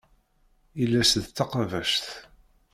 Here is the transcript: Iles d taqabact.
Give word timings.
Iles 0.83 1.11
d 1.25 1.27
taqabact. 1.35 2.05